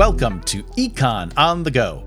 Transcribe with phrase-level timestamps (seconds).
[0.00, 2.02] Welcome to Econ on the Go.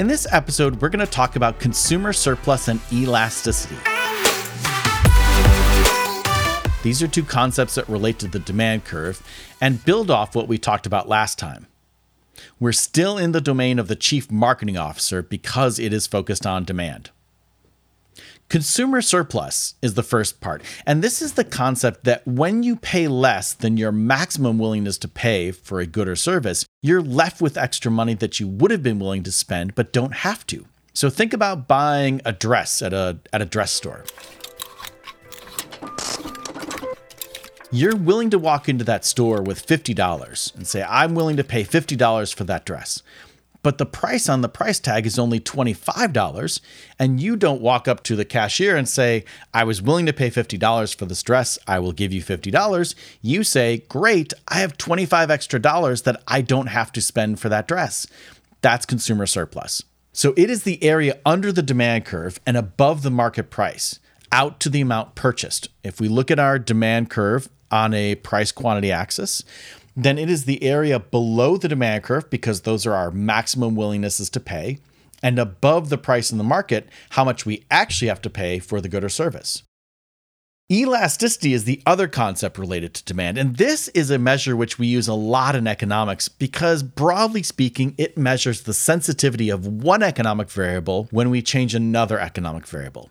[0.00, 3.76] In this episode, we're going to talk about consumer surplus and elasticity.
[6.82, 9.22] These are two concepts that relate to the demand curve
[9.60, 11.68] and build off what we talked about last time.
[12.58, 16.64] We're still in the domain of the chief marketing officer because it is focused on
[16.64, 17.10] demand.
[18.48, 20.62] Consumer surplus is the first part.
[20.86, 25.08] And this is the concept that when you pay less than your maximum willingness to
[25.08, 28.82] pay for a good or service, you're left with extra money that you would have
[28.82, 30.66] been willing to spend but don't have to.
[30.92, 34.04] So think about buying a dress at a, at a dress store.
[37.72, 41.64] You're willing to walk into that store with $50 and say, I'm willing to pay
[41.64, 43.02] $50 for that dress
[43.64, 46.60] but the price on the price tag is only $25
[47.00, 50.30] and you don't walk up to the cashier and say i was willing to pay
[50.30, 55.30] $50 for this dress i will give you $50 you say great i have 25
[55.30, 58.06] extra dollars that i don't have to spend for that dress.
[58.60, 59.82] That's consumer surplus.
[60.12, 63.98] So it is the area under the demand curve and above the market price
[64.32, 65.68] out to the amount purchased.
[65.82, 69.42] If we look at our demand curve on a price quantity axis
[69.96, 74.30] then it is the area below the demand curve because those are our maximum willingnesses
[74.30, 74.78] to pay,
[75.22, 78.80] and above the price in the market, how much we actually have to pay for
[78.80, 79.62] the good or service.
[80.72, 84.86] Elasticity is the other concept related to demand, and this is a measure which we
[84.86, 90.50] use a lot in economics because, broadly speaking, it measures the sensitivity of one economic
[90.50, 93.10] variable when we change another economic variable.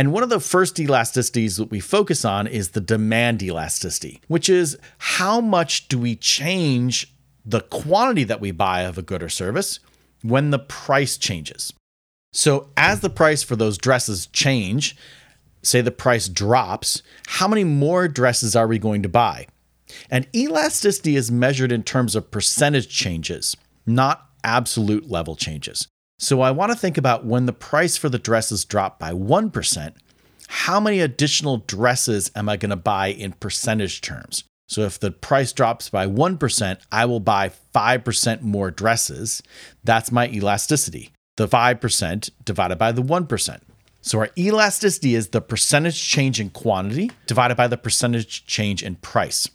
[0.00, 4.48] And one of the first elasticities that we focus on is the demand elasticity, which
[4.48, 7.12] is how much do we change
[7.44, 9.78] the quantity that we buy of a good or service
[10.22, 11.74] when the price changes.
[12.32, 14.96] So, as the price for those dresses change,
[15.62, 19.48] say the price drops, how many more dresses are we going to buy?
[20.10, 25.88] And elasticity is measured in terms of percentage changes, not absolute level changes.
[26.22, 29.94] So I want to think about when the price for the dresses drop by 1%,
[30.48, 34.44] how many additional dresses am I going to buy in percentage terms?
[34.68, 39.42] So if the price drops by 1%, I will buy 5% more dresses.
[39.82, 41.10] That's my elasticity.
[41.38, 43.60] The 5% divided by the 1%.
[44.02, 48.96] So our elasticity is the percentage change in quantity divided by the percentage change in
[48.96, 49.48] price.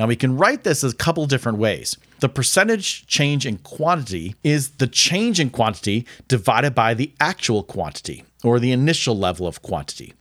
[0.00, 1.98] Now we can write this a couple different ways.
[2.20, 8.24] The percentage change in quantity is the change in quantity divided by the actual quantity
[8.42, 10.14] or the initial level of quantity.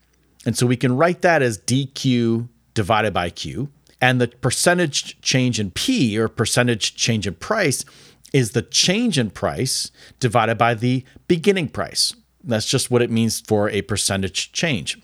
[0.46, 3.70] And so we can write that as dq divided by q.
[4.02, 7.86] And the percentage change in P or percentage change in price
[8.34, 12.14] is the change in price divided by the beginning price.
[12.44, 14.98] That's just what it means for a percentage change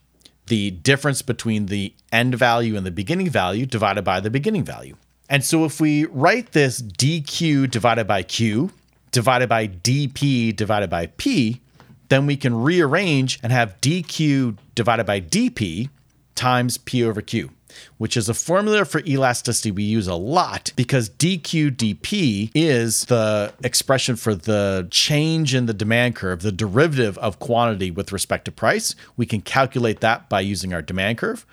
[0.47, 4.95] the difference between the end value and the beginning value divided by the beginning value.
[5.29, 8.71] And so if we write this dq divided by q
[9.11, 11.61] divided by dp divided by p,
[12.09, 15.89] then we can rearrange and have dq divided by dp
[16.35, 17.49] times p over q
[17.97, 24.15] which is a formula for elasticity we use a lot because dq/dp is the expression
[24.15, 28.95] for the change in the demand curve, the derivative of quantity with respect to price.
[29.17, 31.45] We can calculate that by using our demand curve.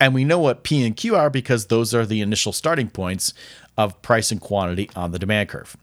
[0.00, 3.32] And we know what P and Q are because those are the initial starting points
[3.76, 5.76] of price and quantity on the demand curve.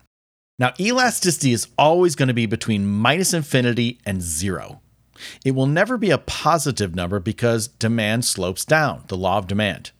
[0.57, 4.81] Now, elasticity is always going to be between minus infinity and zero.
[5.43, 9.91] It will never be a positive number because demand slopes down, the law of demand.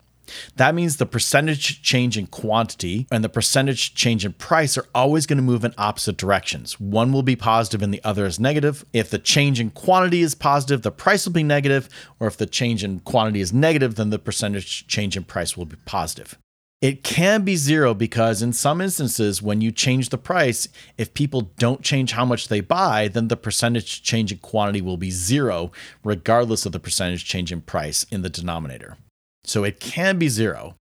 [0.56, 5.26] That means the percentage change in quantity and the percentage change in price are always
[5.26, 6.80] going to move in opposite directions.
[6.80, 8.84] One will be positive and the other is negative.
[8.92, 11.88] If the change in quantity is positive, the price will be negative,
[12.18, 15.66] or if the change in quantity is negative, then the percentage change in price will
[15.66, 16.36] be positive.
[16.82, 21.52] It can be zero because, in some instances, when you change the price, if people
[21.58, 25.72] don't change how much they buy, then the percentage change in quantity will be zero,
[26.04, 28.98] regardless of the percentage change in price in the denominator.
[29.44, 30.74] So it can be zero.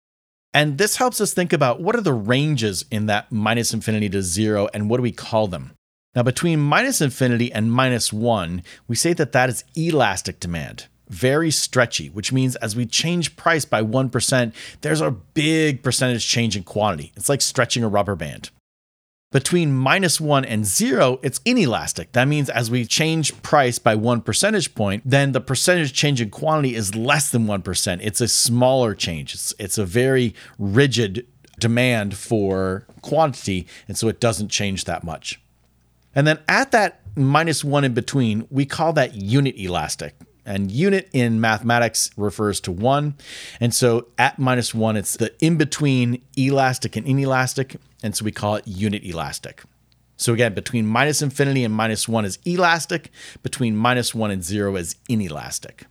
[0.55, 4.23] And this helps us think about what are the ranges in that minus infinity to
[4.23, 5.73] zero and what do we call them?
[6.15, 11.51] Now, between minus infinity and minus one, we say that that is elastic demand very
[11.51, 16.65] stretchy, which means as we change price by 1%, there's a big percentage change in
[16.65, 17.13] quantity.
[17.17, 18.51] It's like stretching a rubber band.
[19.31, 22.13] Between minus one and zero, it's inelastic.
[22.13, 26.29] That means as we change price by one percentage point, then the percentage change in
[26.29, 27.99] quantity is less than 1%.
[28.03, 29.35] It's a smaller change.
[29.35, 31.27] It's, it's a very rigid
[31.59, 33.67] demand for quantity.
[33.89, 35.41] And so it doesn't change that much.
[36.15, 40.15] And then at that minus one in between, we call that unit elastic
[40.45, 43.15] And unit in mathematics refers to one.
[43.61, 47.77] And so at minus one, it's the in between elastic and inelastic.
[48.03, 49.63] And so we call it unit elastic.
[50.17, 53.11] So again, between minus infinity and minus one is elastic,
[53.43, 55.87] between minus one and zero is inelastic.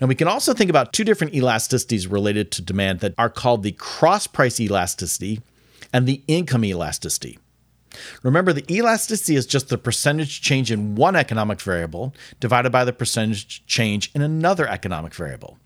[0.00, 3.62] And we can also think about two different elasticities related to demand that are called
[3.62, 5.40] the cross price elasticity
[5.92, 7.38] and the income elasticity.
[8.22, 12.92] Remember, the elasticity is just the percentage change in one economic variable divided by the
[12.92, 15.58] percentage change in another economic variable.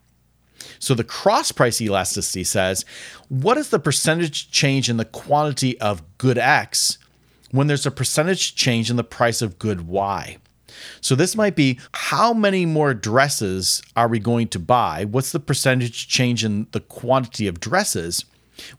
[0.78, 2.84] So the cross price elasticity says,
[3.28, 6.98] what is the percentage change in the quantity of good X
[7.50, 10.38] when there's a percentage change in the price of good Y?
[11.00, 15.04] So this might be how many more dresses are we going to buy?
[15.04, 18.24] What's the percentage change in the quantity of dresses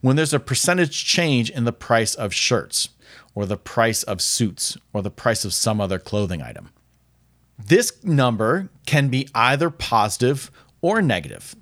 [0.00, 2.88] when there's a percentage change in the price of shirts?
[3.34, 6.70] Or the price of suits or the price of some other clothing item.
[7.58, 10.50] This number can be either positive
[10.80, 11.54] or negative.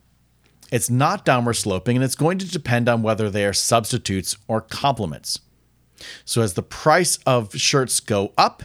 [0.70, 4.60] It's not downward sloping and it's going to depend on whether they are substitutes or
[4.60, 5.40] complements.
[6.24, 8.64] So, as the price of shirts go up,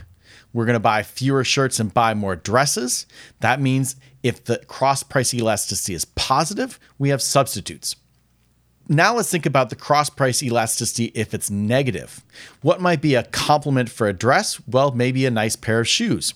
[0.52, 3.06] we're going to buy fewer shirts and buy more dresses.
[3.40, 7.94] That means if the cross price elasticity is positive, we have substitutes.
[8.90, 12.24] Now let's think about the cross price elasticity if it's negative.
[12.62, 14.60] What might be a complement for a dress?
[14.66, 16.32] Well, maybe a nice pair of shoes.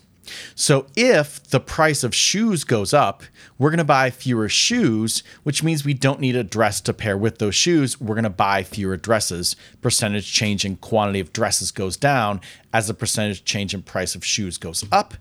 [0.55, 3.23] So if the price of shoes goes up,
[3.59, 7.17] we're going to buy fewer shoes, which means we don't need a dress to pair
[7.17, 8.01] with those shoes.
[8.01, 9.57] We're going to buy fewer dresses.
[9.81, 12.41] Percentage change in quantity of dresses goes down
[12.73, 15.15] as the percentage change in price of shoes goes up.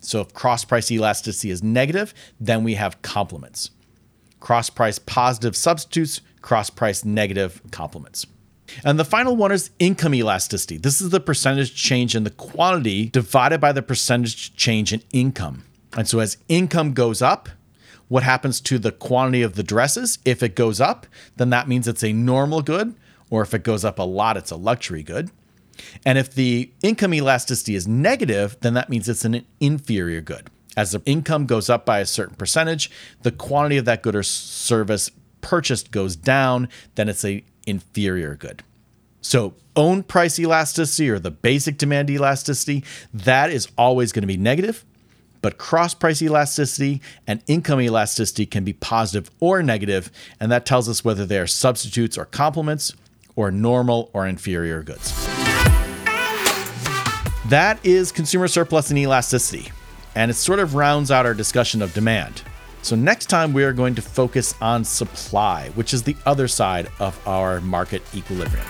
[0.00, 3.70] So if cross price elasticity is negative, then we have complements.
[4.44, 8.26] Cross price positive substitutes cross price negative complements.
[8.84, 10.76] And the final one is income elasticity.
[10.76, 15.64] This is the percentage change in the quantity divided by the percentage change in income.
[15.96, 17.48] And so as income goes up,
[18.08, 20.18] what happens to the quantity of the dresses?
[20.26, 21.06] If it goes up,
[21.36, 22.94] then that means it's a normal good,
[23.30, 25.30] or if it goes up a lot, it's a luxury good.
[26.04, 30.50] And if the income elasticity is negative, then that means it's an inferior good.
[30.76, 32.90] As the income goes up by a certain percentage,
[33.22, 35.10] the quantity of that good or service
[35.40, 38.62] purchased goes down, then it's a inferior good.
[39.20, 44.36] So own price elasticity or the basic demand elasticity, that is always going to be
[44.36, 44.84] negative.
[45.40, 50.10] But cross price elasticity and income elasticity can be positive or negative,
[50.40, 52.92] and that tells us whether they are substitutes or complements
[53.36, 55.12] or normal or inferior goods.
[57.48, 59.70] That is consumer surplus and elasticity,
[60.14, 62.42] and it sort of rounds out our discussion of demand.
[62.82, 66.88] So, next time we are going to focus on supply, which is the other side
[67.00, 68.66] of our market equilibrium.